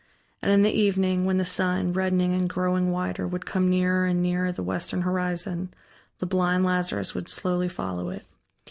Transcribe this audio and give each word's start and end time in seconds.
And 0.41 0.51
in 0.51 0.63
the 0.63 0.71
evening, 0.73 1.25
when 1.25 1.37
the 1.37 1.45
sun, 1.45 1.93
reddening 1.93 2.33
and 2.33 2.49
growing 2.49 2.89
wider, 2.89 3.27
would 3.27 3.45
come 3.45 3.69
nearer 3.69 4.07
and 4.07 4.19
nearer 4.19 4.51
the 4.51 4.63
western 4.63 5.01
horizon, 5.03 5.69
the 6.17 6.25
blind 6.25 6.63
Lazarus 6.65 7.13
would 7.13 7.29
slowly 7.29 7.69
follow 7.69 8.09
it. 8.09 8.25